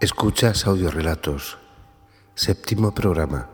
[0.00, 1.58] Escuchas audiorelatos.
[2.34, 3.50] Séptimo programa.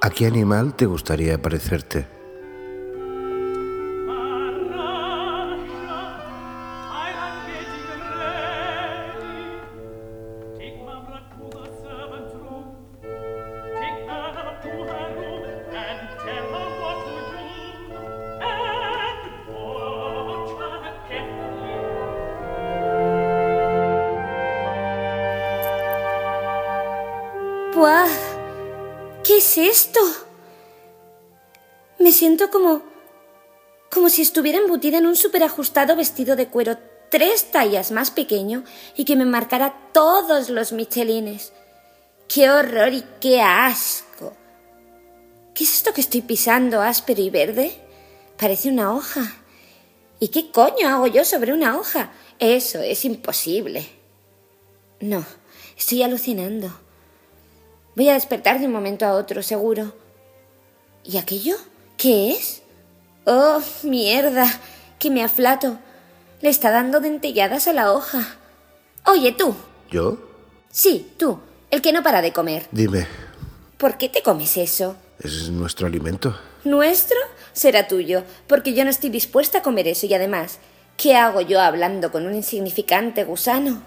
[0.00, 2.19] ¿A qué animal te gustaría parecerte?
[27.80, 28.10] ¡Buah!
[29.24, 30.00] ¿Qué es esto?
[31.98, 32.82] Me siento como.
[33.90, 36.76] como si estuviera embutida en un superajustado vestido de cuero
[37.10, 38.64] tres tallas más pequeño
[38.98, 41.54] y que me marcara todos los michelines.
[42.28, 44.36] ¡Qué horror y qué asco!
[45.54, 47.72] ¿Qué es esto que estoy pisando áspero y verde?
[48.38, 49.22] Parece una hoja.
[50.18, 52.12] ¿Y qué coño hago yo sobre una hoja?
[52.38, 53.88] Eso es imposible.
[55.00, 55.24] No,
[55.78, 56.89] estoy alucinando.
[58.00, 59.92] Voy a despertar de un momento a otro, seguro.
[61.04, 61.56] ¿Y aquello?
[61.98, 62.62] ¿Qué es?
[63.26, 64.46] Oh, mierda,
[64.98, 65.78] que me aflato.
[66.40, 68.38] Le está dando dentelladas a la hoja.
[69.04, 69.54] Oye, tú.
[69.90, 70.16] ¿Yo?
[70.70, 71.40] Sí, tú,
[71.70, 72.66] el que no para de comer.
[72.70, 73.06] Dime,
[73.76, 74.96] ¿Por qué te comes eso?
[75.22, 76.34] ¿es nuestro alimento?
[76.64, 77.18] ¿Nuestro?
[77.52, 80.58] Será tuyo, porque yo no estoy dispuesta a comer eso y además,
[80.96, 83.82] ¿qué hago yo hablando con un insignificante gusano?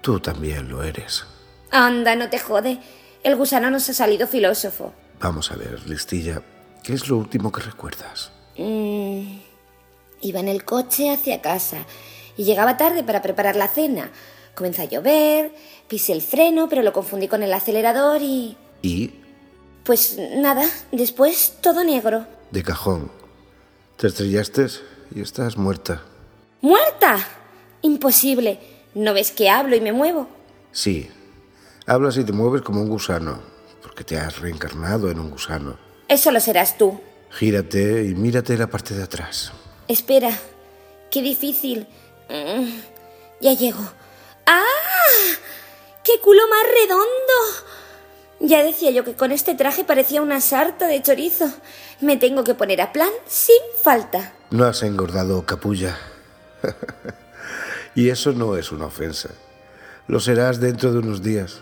[0.00, 1.26] Tú también lo eres.
[1.70, 2.78] Anda, no te jode.
[3.22, 4.92] El gusano nos ha salido filósofo.
[5.20, 6.42] Vamos a ver, listilla,
[6.82, 8.30] ¿qué es lo último que recuerdas?
[8.56, 9.38] Mm,
[10.20, 11.78] iba en el coche hacia casa
[12.36, 14.10] y llegaba tarde para preparar la cena.
[14.54, 15.52] Comenzó a llover,
[15.88, 18.56] pisé el freno, pero lo confundí con el acelerador y...
[18.82, 19.12] Y,
[19.84, 22.26] Pues nada, después todo negro.
[22.50, 23.10] de cajón,
[23.96, 24.66] te estrellaste
[25.14, 26.02] y estás muerta.
[26.60, 27.18] ¡Muerta!
[27.82, 28.58] Imposible.
[28.94, 30.28] ¿No ves que hablo y me muevo?
[30.72, 31.08] Sí,
[31.88, 33.40] hablas y te mueves como un gusano,
[33.82, 35.78] porque te has reencarnado en un gusano.
[36.06, 37.00] Eso lo serás tú.
[37.30, 39.52] Gírate y mírate la parte de atrás.
[39.88, 40.30] Espera,
[41.10, 41.86] qué difícil.
[42.28, 42.68] Mm,
[43.40, 43.80] ya llego.
[44.46, 44.62] ¡Ah!
[46.04, 47.68] ¡Qué culo más redondo!
[48.40, 51.50] Ya decía yo que con este traje parecía una sarta de chorizo.
[52.00, 54.32] Me tengo que poner a plan sin falta.
[54.50, 55.98] No has engordado, capulla.
[57.94, 59.30] y eso no es una ofensa.
[60.06, 61.60] Lo serás dentro de unos días.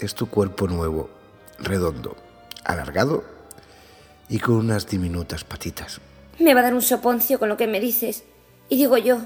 [0.00, 1.10] Es tu cuerpo nuevo,
[1.58, 2.16] redondo,
[2.64, 3.24] alargado
[4.28, 6.00] y con unas diminutas patitas.
[6.38, 8.22] Me va a dar un soponcio con lo que me dices.
[8.68, 9.22] Y digo yo,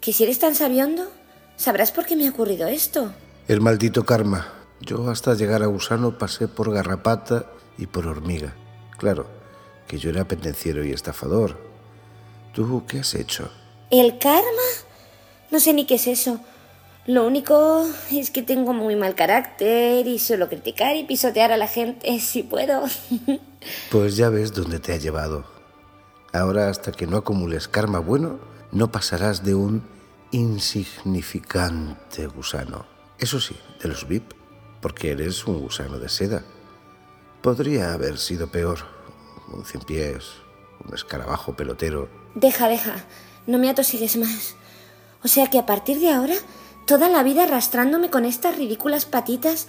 [0.00, 1.10] que si eres tan sabiondo,
[1.56, 3.12] sabrás por qué me ha ocurrido esto.
[3.46, 4.52] El maldito karma.
[4.80, 7.46] Yo hasta llegar a gusano pasé por garrapata
[7.76, 8.54] y por hormiga.
[8.98, 9.26] Claro,
[9.86, 11.58] que yo era pendenciero y estafador.
[12.54, 13.50] ¿Tú qué has hecho?
[13.90, 14.46] ¿El karma?
[15.50, 16.40] No sé ni qué es eso.
[17.06, 21.68] Lo único es que tengo muy mal carácter y suelo criticar y pisotear a la
[21.68, 22.82] gente si puedo.
[23.90, 25.44] Pues ya ves dónde te ha llevado.
[26.32, 28.40] Ahora hasta que no acumules karma bueno,
[28.72, 29.84] no pasarás de un
[30.32, 32.86] insignificante gusano.
[33.18, 34.32] Eso sí, de los VIP,
[34.82, 36.42] porque eres un gusano de seda.
[37.40, 38.80] Podría haber sido peor.
[39.52, 40.24] Un cien pies,
[40.84, 42.08] un escarabajo pelotero.
[42.34, 42.96] Deja, deja,
[43.46, 44.56] no me atosigues más.
[45.22, 46.34] O sea que a partir de ahora,
[46.86, 49.66] toda la vida arrastrándome con estas ridículas patitas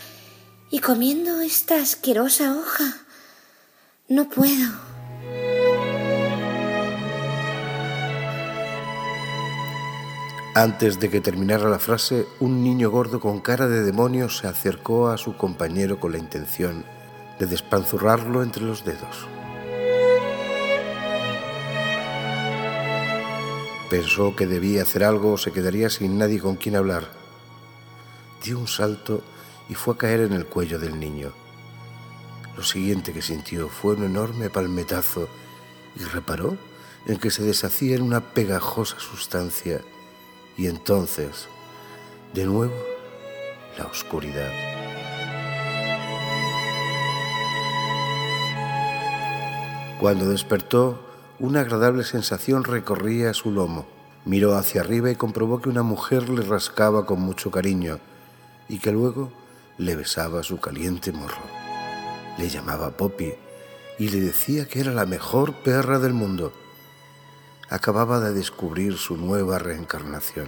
[0.70, 2.98] y comiendo esta asquerosa hoja.
[4.08, 4.72] No puedo.
[10.54, 15.10] Antes de que terminara la frase, un niño gordo con cara de demonio se acercó
[15.10, 16.84] a su compañero con la intención
[17.38, 19.28] de despanzurrarlo entre los dedos.
[23.90, 27.10] Pensó que debía hacer algo o se quedaría sin nadie con quien hablar.
[28.44, 29.24] Dio un salto
[29.70, 31.32] y fue a caer en el cuello del niño.
[32.58, 35.30] Lo siguiente que sintió fue un enorme palmetazo
[35.96, 36.58] y reparó
[37.06, 39.82] en que se deshacía en una pegajosa sustancia
[40.58, 41.48] y entonces,
[42.34, 42.76] de nuevo,
[43.78, 44.52] la oscuridad.
[50.00, 51.07] Cuando despertó,
[51.40, 53.86] una agradable sensación recorría su lomo.
[54.26, 58.00] Miró hacia arriba y comprobó que una mujer le rascaba con mucho cariño
[58.68, 59.32] y que luego
[59.78, 61.44] le besaba su caliente morro.
[62.38, 63.34] Le llamaba Poppy
[64.00, 66.54] y le decía que era la mejor perra del mundo.
[67.70, 70.48] Acababa de descubrir su nueva reencarnación.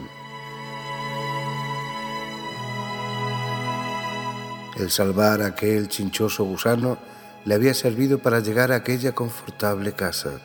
[4.77, 6.97] El salvar a aquel chinchoso gusano
[7.45, 10.39] le había servido para llegar a aquella confortable casa,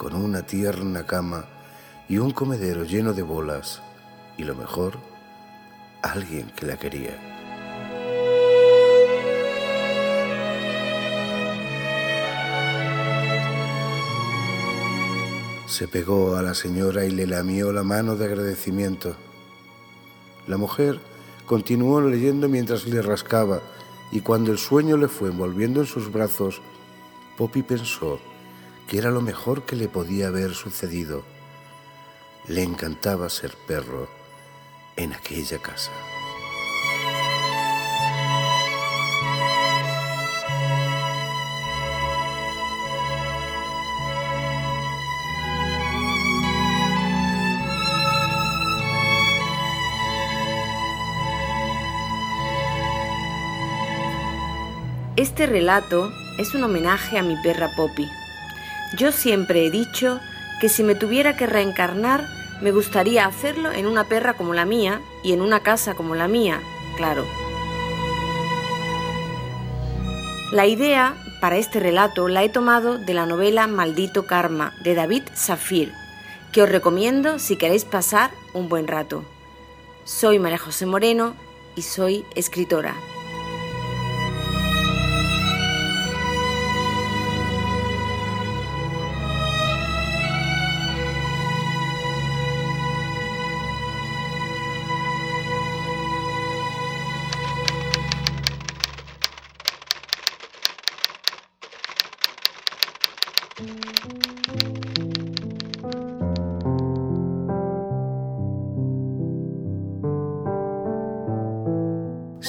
[0.00, 1.44] con una tierna cama
[2.08, 3.82] y un comedero lleno de bolas,
[4.38, 4.94] y lo mejor,
[6.00, 7.18] alguien que la quería.
[15.66, 19.16] Se pegó a la señora y le lamió la mano de agradecimiento.
[20.46, 20.98] La mujer
[21.44, 23.60] continuó leyendo mientras le rascaba
[24.12, 26.62] y cuando el sueño le fue envolviendo en sus brazos,
[27.36, 28.18] Poppy pensó
[28.90, 31.22] que era lo mejor que le podía haber sucedido.
[32.48, 34.08] Le encantaba ser perro
[34.96, 35.92] en aquella casa.
[55.14, 58.19] Este relato es un homenaje a mi perra Poppy.
[58.96, 60.20] Yo siempre he dicho
[60.60, 62.26] que si me tuviera que reencarnar,
[62.60, 66.28] me gustaría hacerlo en una perra como la mía y en una casa como la
[66.28, 66.60] mía,
[66.96, 67.24] claro.
[70.52, 75.22] La idea para este relato la he tomado de la novela Maldito Karma de David
[75.34, 75.92] Safir,
[76.52, 79.24] que os recomiendo si queréis pasar un buen rato.
[80.04, 81.36] Soy María José Moreno
[81.76, 82.94] y soy escritora.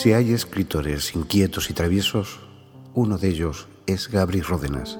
[0.01, 2.39] Si hay escritores inquietos y traviesos,
[2.95, 4.97] uno de ellos es Gabri Ródenas.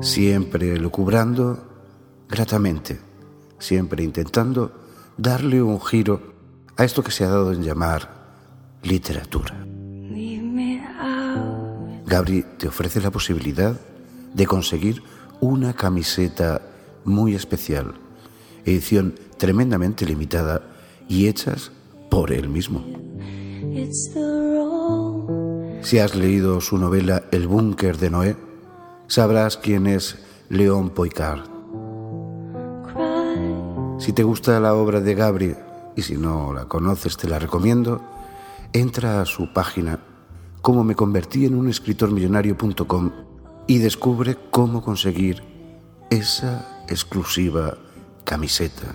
[0.00, 1.68] Siempre lucubrando
[2.30, 2.98] gratamente,
[3.58, 4.72] siempre intentando
[5.18, 6.32] darle un giro
[6.78, 8.08] a esto que se ha dado en llamar
[8.82, 9.66] literatura.
[12.06, 13.78] Gabri te ofrece la posibilidad
[14.32, 15.02] de conseguir
[15.42, 16.62] una camiseta
[17.04, 17.92] muy especial,
[18.64, 20.62] edición tremendamente limitada
[21.06, 21.70] y hechas
[22.12, 22.84] por él mismo.
[25.80, 28.36] Si has leído su novela El búnker de Noé,
[29.06, 30.18] sabrás quién es
[30.50, 31.40] León Poicard.
[33.98, 35.56] Si te gusta la obra de Gabriel
[35.96, 38.02] y si no la conoces te la recomiendo,
[38.74, 39.98] entra a su página
[40.60, 43.10] como me convertí en un escritor millonario.com
[43.66, 45.42] y descubre cómo conseguir
[46.10, 47.78] esa exclusiva
[48.24, 48.94] camiseta.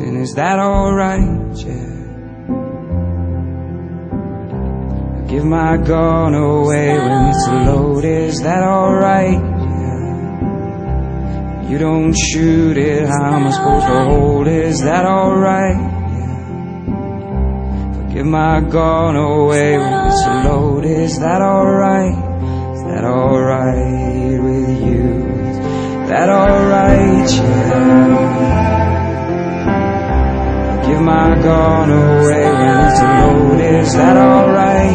[0.00, 1.20] and is that alright?
[1.56, 1.90] Yeah.
[5.16, 9.40] I give my gun away when it's loaded, is that alright?
[9.40, 10.10] Yeah.
[11.68, 14.64] You don't shoot it, how am I supposed to hold it?
[14.66, 15.76] Is that alright?
[15.76, 17.02] Yeah.
[18.14, 22.16] Give my gun away when it's loaded, is that alright?
[22.74, 25.24] Is that alright with you?
[26.08, 28.83] that alright, yeah?
[30.94, 34.94] Give my gun away when it's loaded, is that alright.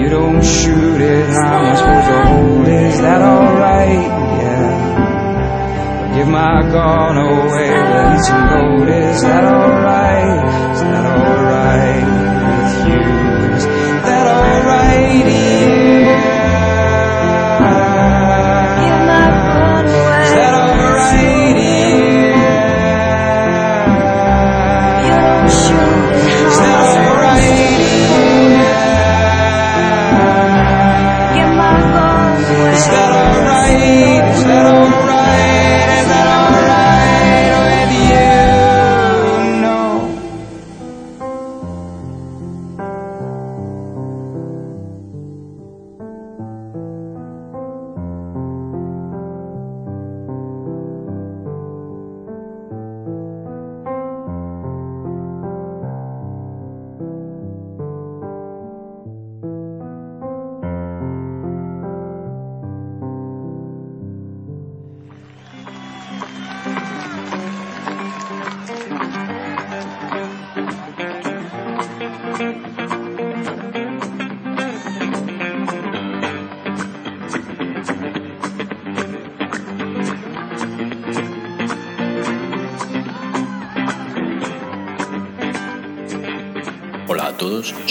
[0.00, 4.06] You don't shoot it, how am I supposed to hold is that alright,
[4.40, 6.14] yeah?
[6.14, 12.06] Give my gun away when it's loaded, is that alright, is that alright
[12.46, 13.02] with you,
[13.56, 15.26] is that alright,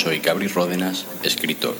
[0.02, 1.76] soy Gabri Ródenas, escritor.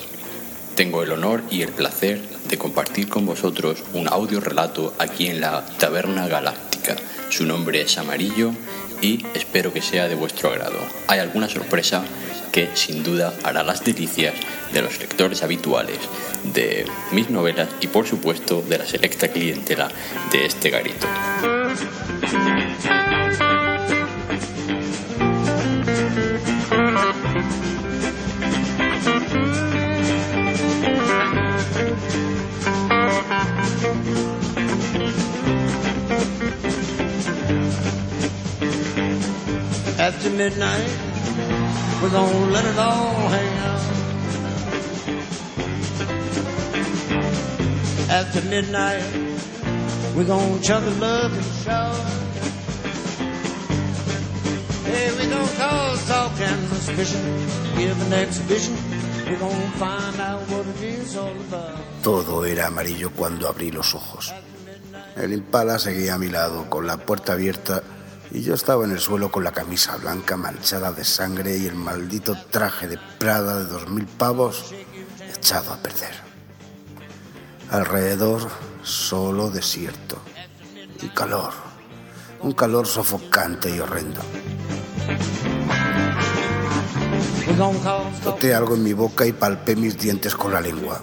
[0.76, 5.42] Tengo el honor y el placer de compartir con vosotros un audio relato aquí en
[5.42, 6.96] la Taberna Galáctica.
[7.30, 8.52] Su nombre es Amarillo
[9.02, 10.78] y espero que sea de vuestro agrado.
[11.08, 12.04] Hay alguna sorpresa
[12.52, 14.36] que sin duda hará las delicias
[14.72, 15.98] de los lectores habituales
[16.54, 19.90] de mis novelas y por supuesto de la selecta clientela
[20.32, 21.08] de este garito.
[40.22, 40.92] After midnight,
[42.00, 43.82] we're gonna let it all hang out.
[48.08, 49.04] After midnight,
[50.16, 51.96] we're gonna chug a love and shout.
[54.86, 57.22] Hey, we gonna cause talk and suspicion,
[57.76, 58.78] give an exhibition.
[59.26, 61.80] We're gonna find out what it is all about.
[62.04, 64.32] Todo era amarillo cuando abrí los ojos.
[65.16, 67.82] El impala seguía a mi lado, con la puerta abierta
[68.32, 71.76] y yo estaba en el suelo con la camisa blanca manchada de sangre y el
[71.76, 74.74] maldito traje de Prada de dos mil pavos
[75.36, 76.16] echado a perder.
[77.70, 78.50] Alrededor
[78.84, 80.18] solo desierto
[81.02, 81.52] y calor,
[82.42, 84.22] un calor sofocante y horrendo.
[88.24, 91.02] Toté algo en mi boca y palpé mis dientes con la lengua.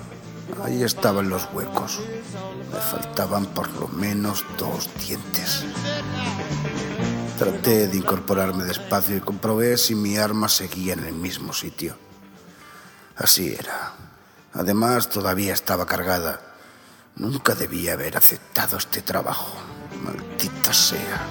[0.65, 2.01] Ahí estaban los huecos.
[2.73, 5.65] Me faltaban por lo menos dos dientes.
[7.39, 11.97] Traté de incorporarme despacio y comprobé si mi arma seguía en el mismo sitio.
[13.15, 13.95] Así era.
[14.55, 16.41] Además, todavía estaba cargada.
[17.15, 19.57] Nunca debía haber aceptado este trabajo.
[20.03, 21.27] Maldita sea.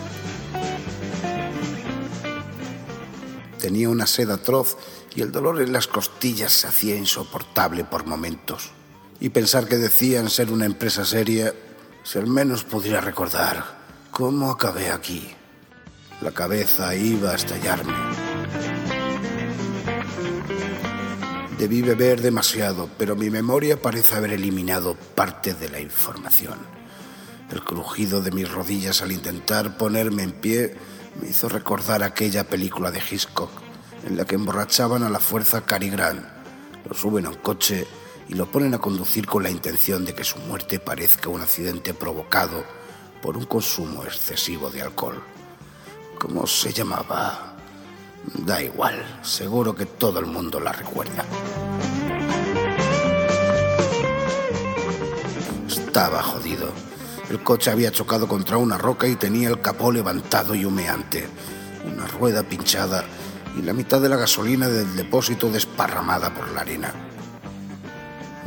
[3.59, 4.77] Tenía una sed atroz
[5.13, 8.71] y el dolor en las costillas se hacía insoportable por momentos.
[9.19, 11.53] Y pensar que decían ser una empresa seria,
[12.03, 13.65] si al menos pudiera recordar
[14.09, 15.35] cómo acabé aquí.
[16.21, 17.93] La cabeza iba a estallarme.
[21.59, 26.57] Debí beber demasiado, pero mi memoria parece haber eliminado parte de la información.
[27.51, 30.75] El crujido de mis rodillas al intentar ponerme en pie
[31.21, 33.51] me hizo recordar aquella película de Hitchcock
[34.07, 36.25] en la que emborrachaban a la fuerza Cary Grant.
[36.89, 37.85] Lo suben a un coche
[38.27, 41.93] y lo ponen a conducir con la intención de que su muerte parezca un accidente
[41.93, 42.63] provocado
[43.21, 45.21] por un consumo excesivo de alcohol.
[46.19, 47.53] ¿Cómo se llamaba?
[48.33, 51.23] Da igual, seguro que todo el mundo la recuerda.
[55.67, 56.71] Estaba jodido.
[57.29, 61.27] El coche había chocado contra una roca y tenía el capó levantado y humeante,
[61.85, 63.03] una rueda pinchada
[63.55, 66.93] y la mitad de la gasolina del depósito desparramada por la arena.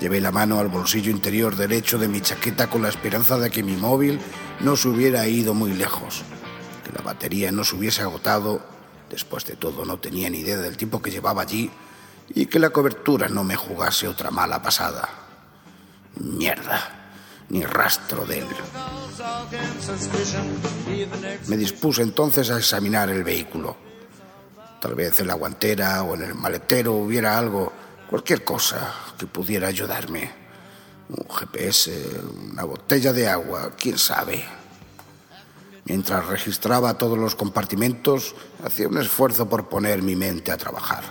[0.01, 3.63] Llevé la mano al bolsillo interior derecho de mi chaqueta con la esperanza de que
[3.63, 4.19] mi móvil
[4.61, 6.25] no se hubiera ido muy lejos
[6.91, 8.61] la batería no se hubiese agotado,
[9.09, 11.71] después de todo no tenía ni idea del tiempo que llevaba allí,
[12.35, 15.09] y que la cobertura no me jugase otra mala pasada.
[16.17, 17.13] Mierda,
[17.49, 18.47] ni rastro de él.
[21.49, 23.77] Me dispuse entonces a examinar el vehículo.
[24.81, 27.73] Tal vez en la guantera o en el maletero hubiera algo,
[28.09, 30.31] cualquier cosa que pudiera ayudarme.
[31.09, 32.21] Un GPS,
[32.51, 34.60] una botella de agua, quién sabe.
[35.91, 41.03] Mientras registraba todos los compartimentos, hacía un esfuerzo por poner mi mente a trabajar.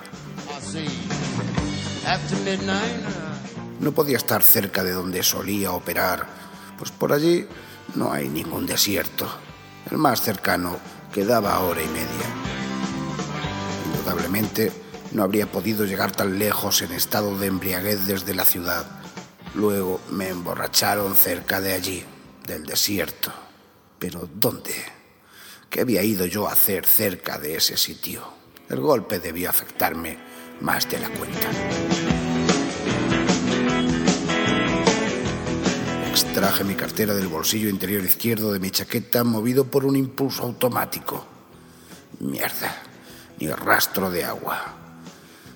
[3.82, 6.28] No podía estar cerca de donde solía operar,
[6.78, 7.46] pues por allí
[7.96, 9.28] no hay ningún desierto.
[9.92, 10.78] El más cercano
[11.12, 12.28] quedaba a hora y media.
[13.86, 14.72] Indudablemente
[15.12, 18.86] no habría podido llegar tan lejos en estado de embriaguez desde la ciudad.
[19.56, 22.06] Luego me emborracharon cerca de allí,
[22.48, 23.49] del desierto.
[24.00, 24.74] Pero ¿dónde?
[25.70, 28.24] ¿Qué había ido yo a hacer cerca de ese sitio?
[28.70, 30.18] El golpe debió afectarme
[30.62, 31.50] más de la cuenta.
[36.10, 41.26] Extraje mi cartera del bolsillo interior izquierdo de mi chaqueta movido por un impulso automático.
[42.20, 42.82] Mierda,
[43.40, 44.76] ni rastro de agua.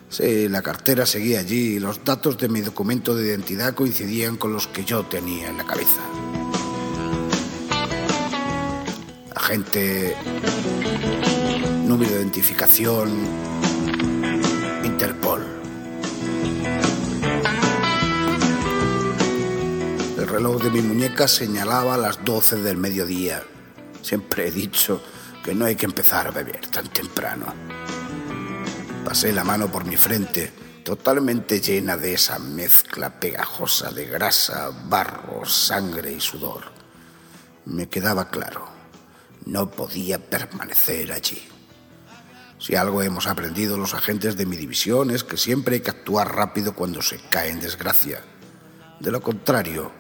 [0.10, 4.54] Sí, la cartera seguía allí y los datos de mi documento de identidad coincidían con
[4.54, 6.02] los que yo tenía en la cabeza.
[9.36, 10.16] Agente,
[11.86, 13.10] número de identificación,
[14.84, 15.44] Interpol.
[20.18, 23.44] El reloj de mi muñeca señalaba las 12 del mediodía.
[24.02, 25.02] Siempre he dicho
[25.44, 27.54] que no hay que empezar a beber tan temprano.
[29.06, 30.52] Pasé la mano por mi frente,
[30.84, 36.64] totalmente llena de esa mezcla pegajosa de grasa, barro, sangre y sudor.
[37.66, 38.73] Me quedaba claro,
[39.46, 41.42] no podía permanecer allí.
[42.60, 46.34] Si algo hemos aprendido los agentes de mi división es que siempre hay que actuar
[46.34, 48.22] rápido cuando se cae en desgracia.
[49.00, 49.92] De lo contrario,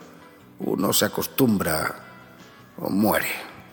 [0.59, 1.95] uno se acostumbra
[2.77, 3.27] o muere.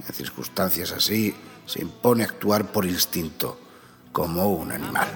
[0.08, 1.34] En circunstancias así,
[1.66, 3.60] se impone actuar por instinto,
[4.10, 5.08] como un animal.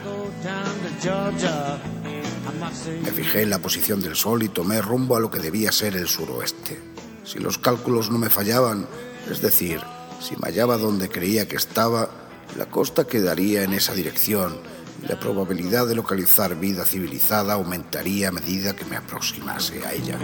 [3.03, 5.97] Me fijé en la posición del sol y tomé rumbo a lo que debía ser
[5.97, 6.81] el suroeste.
[7.25, 8.87] Si los cálculos no me fallaban,
[9.29, 9.81] es decir,
[10.25, 12.09] si me hallaba donde creía que estaba,
[12.57, 14.57] la costa quedaría en esa dirección
[15.03, 20.19] y la probabilidad de localizar vida civilizada aumentaría a medida que me aproximase a ella.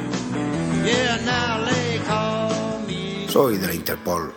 [3.28, 4.32] Soy de la Interpol.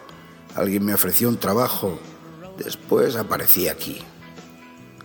[0.55, 1.97] Alguien me ofreció un trabajo.
[2.57, 4.01] Después aparecí aquí.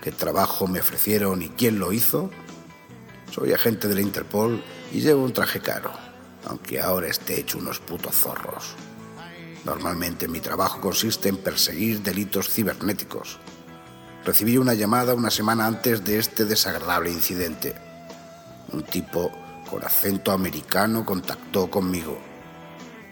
[0.03, 2.31] ¿Qué trabajo me ofrecieron y quién lo hizo?
[3.31, 4.63] Soy agente de la Interpol
[4.93, 5.93] y llevo un traje caro,
[6.47, 8.75] aunque ahora esté hecho unos putos zorros.
[9.65, 13.39] Normalmente mi trabajo consiste en perseguir delitos cibernéticos.
[14.25, 17.75] Recibí una llamada una semana antes de este desagradable incidente.
[18.73, 19.33] Un tipo
[19.69, 22.19] con acento americano contactó conmigo.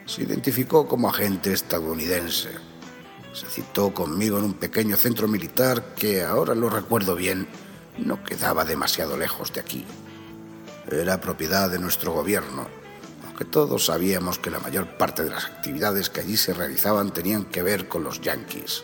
[0.06, 2.50] Se identificó como agente estadounidense.
[3.32, 7.46] Se citó conmigo en un pequeño centro militar que, ahora lo recuerdo bien,
[7.98, 9.84] no quedaba demasiado lejos de aquí.
[10.90, 12.68] Era propiedad de nuestro gobierno
[13.36, 17.44] que todos sabíamos que la mayor parte de las actividades que allí se realizaban tenían
[17.44, 18.82] que ver con los yankees.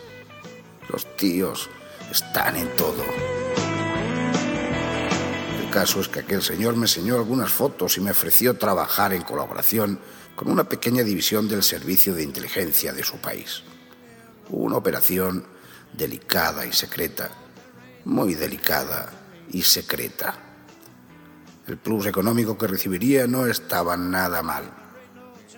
[0.89, 1.69] Los tíos
[2.11, 3.03] están en todo.
[5.59, 9.23] El caso es que aquel señor me enseñó algunas fotos y me ofreció trabajar en
[9.23, 9.99] colaboración
[10.35, 13.63] con una pequeña división del servicio de inteligencia de su país.
[14.49, 15.45] Una operación
[15.93, 17.31] delicada y secreta,
[18.05, 19.11] muy delicada
[19.51, 20.52] y secreta.
[21.67, 24.65] El plus económico que recibiría no estaba nada mal.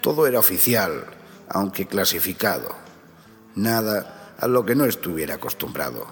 [0.01, 1.05] Todo era oficial,
[1.49, 2.75] aunque clasificado.
[3.55, 6.05] Nada a lo que no estuviera acostumbrado.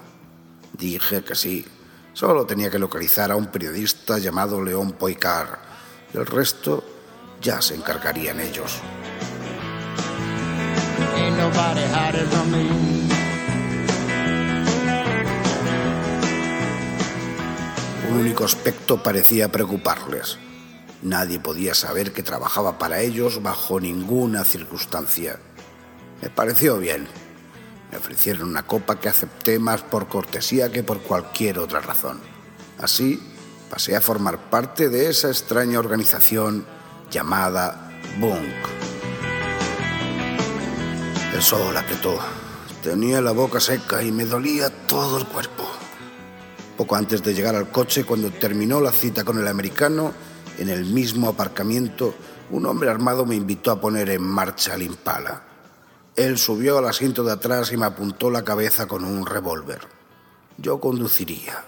[0.74, 1.66] Dije que sí.
[2.14, 5.60] Solo tenía que localizar a un periodista llamado León Poicar.
[6.14, 6.84] El resto
[7.42, 8.82] ya se encargarían ellos.
[18.14, 20.38] Un único aspecto parecía preocuparles.
[21.02, 25.40] Nadie podía saber que trabajaba para ellos bajo ninguna circunstancia.
[26.22, 27.08] Me pareció bien.
[27.90, 32.20] Me ofrecieron una copa que acepté más por cortesía que por cualquier otra razón.
[32.78, 33.20] Así
[33.68, 36.68] pasé a formar parte de esa extraña organización
[37.10, 38.54] llamada Bunk.
[41.34, 42.20] El sol apretó.
[42.84, 45.73] Tenía la boca seca y me dolía todo el cuerpo.
[46.78, 50.12] Poco antes de llegar al coche, cuando terminó la cita con el americano,
[50.58, 52.16] en el mismo aparcamiento,
[52.52, 55.44] un hombre armado me invitó a poner en marcha el impala.
[56.16, 59.82] Él subió al asiento de atrás y me apuntó la cabeza con un revólver.
[60.58, 61.64] Yo conduciría.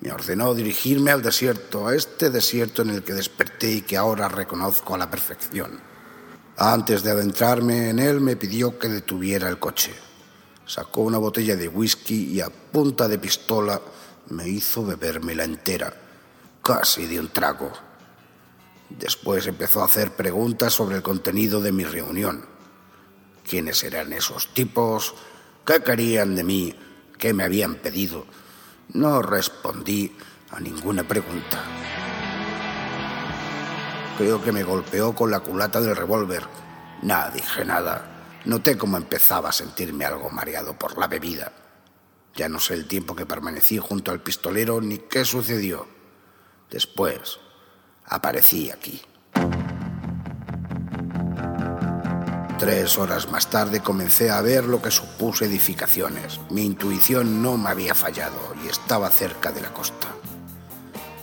[0.00, 4.28] Me ordenó dirigirme al desierto, a este desierto en el que desperté y que ahora
[4.28, 5.80] reconozco a la perfección.
[6.56, 9.92] Antes de adentrarme en él me pidió que detuviera el coche.
[10.66, 13.80] Sacó una botella de whisky y a punta de pistola
[14.30, 15.92] me hizo bebérmela entera,
[16.62, 17.70] casi de un trago.
[18.88, 22.46] Después empezó a hacer preguntas sobre el contenido de mi reunión.
[23.48, 25.14] ¿Quiénes eran esos tipos?
[25.66, 26.74] ¿Qué querían de mí?
[27.18, 28.24] ¿Qué me habían pedido?
[28.92, 30.16] No respondí
[30.50, 31.62] a ninguna pregunta.
[34.16, 36.44] Creo que me golpeó con la culata del revólver.
[37.02, 38.13] Nada, dije nada.
[38.44, 41.52] Noté cómo empezaba a sentirme algo mareado por la bebida.
[42.34, 45.86] Ya no sé el tiempo que permanecí junto al pistolero ni qué sucedió.
[46.70, 47.38] Después,
[48.04, 49.00] aparecí aquí.
[52.58, 56.38] Tres horas más tarde comencé a ver lo que supuso edificaciones.
[56.50, 60.08] Mi intuición no me había fallado y estaba cerca de la costa.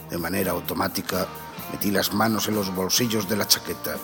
[0.10, 1.28] De manera automática
[1.72, 3.96] metí las manos en los bolsillos de la chaqueta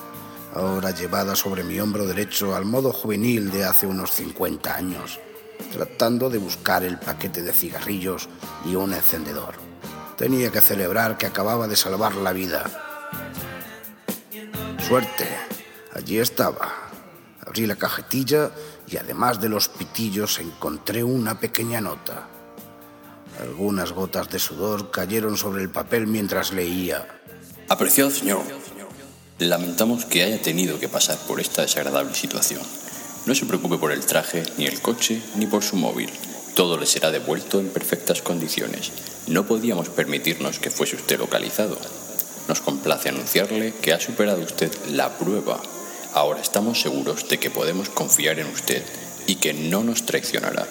[0.53, 5.19] ahora llevada sobre mi hombro derecho al modo juvenil de hace unos 50 años,
[5.71, 8.29] tratando de buscar el paquete de cigarrillos
[8.65, 9.55] y un encendedor.
[10.17, 12.65] Tenía que celebrar que acababa de salvar la vida.
[14.87, 15.27] Suerte,
[15.93, 16.73] allí estaba.
[17.45, 18.51] Abrí la cajetilla
[18.87, 22.27] y además de los pitillos encontré una pequeña nota.
[23.41, 27.07] Algunas gotas de sudor cayeron sobre el papel mientras leía.
[27.69, 28.41] Apreciado señor,
[29.39, 32.61] Lamentamos que haya tenido que pasar por esta desagradable situación.
[33.27, 36.09] No se preocupe por el traje, ni el coche, ni por su móvil.
[36.55, 38.91] todo le será devuelto en perfectas condiciones.
[39.27, 41.77] No podíamos permitirnos que fuese usted localizado.
[42.47, 45.61] Nos complace anunciarle que ha superado usted la prueba.
[46.15, 48.83] Ahora estamos seguros de que podemos confiar en usted
[49.27, 50.67] y que no nos traicionará.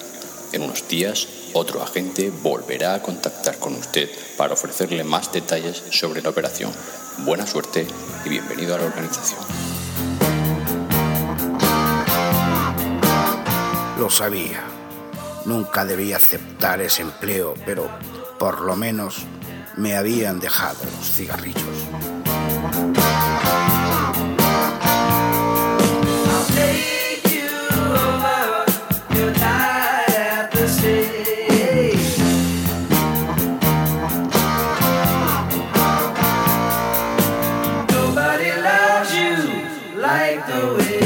[0.51, 6.21] En unos días, otro agente volverá a contactar con usted para ofrecerle más detalles sobre
[6.21, 6.71] la operación.
[7.19, 7.87] Buena suerte
[8.25, 9.39] y bienvenido a la organización.
[13.97, 14.63] Lo sabía.
[15.45, 17.89] Nunca debía aceptar ese empleo, pero
[18.37, 19.25] por lo menos
[19.77, 21.63] me habían dejado los cigarrillos.
[40.37, 40.96] Like the way